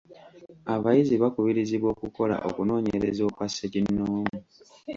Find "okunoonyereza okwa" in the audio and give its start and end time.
2.49-3.45